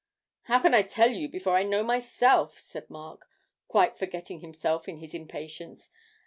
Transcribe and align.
'How 0.45 0.57
can 0.59 0.73
I 0.73 0.81
tell 0.81 1.11
you 1.11 1.29
before 1.29 1.55
I 1.55 1.61
know 1.61 1.83
myself,' 1.83 2.59
said 2.59 2.89
Mark, 2.89 3.27
quite 3.67 3.99
forgetting 3.99 4.39
himself 4.39 4.89
in 4.89 4.97
his 4.97 5.13
impatience. 5.13 5.91